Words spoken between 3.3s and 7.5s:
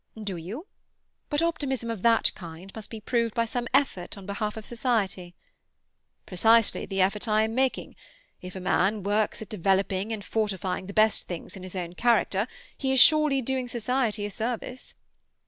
by some effort on behalf of society." "Precisely the effort I